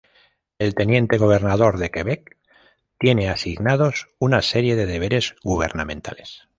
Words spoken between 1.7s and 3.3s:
de Quebec tiene